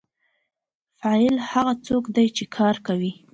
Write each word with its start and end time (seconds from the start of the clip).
فاعل 0.99 1.35
هغه 1.51 1.73
څوک 1.87 2.03
دی 2.15 2.27
چې 2.37 2.43
کار 2.55 2.75
کوي. 2.87 3.11